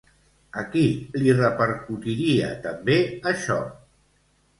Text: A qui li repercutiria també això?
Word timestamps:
A 0.59 0.61
qui 0.75 0.85
li 1.23 1.35
repercutiria 1.39 2.47
també 2.65 2.97
això? 3.33 3.59